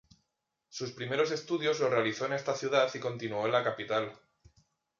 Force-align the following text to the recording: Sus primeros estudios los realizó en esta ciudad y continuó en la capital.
Sus 0.67 0.93
primeros 0.93 1.29
estudios 1.29 1.79
los 1.79 1.91
realizó 1.91 2.25
en 2.25 2.33
esta 2.33 2.55
ciudad 2.55 2.89
y 2.91 2.97
continuó 2.99 3.45
en 3.45 3.51
la 3.51 3.63
capital. 3.63 4.11